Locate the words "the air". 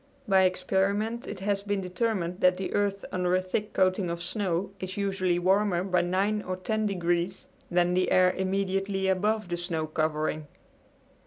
7.93-8.31